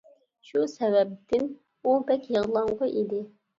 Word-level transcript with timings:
شۇ 0.51 0.63
سەۋەبتىن 0.71 1.45
ئۇ 1.85 1.95
بەك 2.11 2.27
يىغلاڭغۇ 2.39 2.93
ئىدى. 2.93 3.25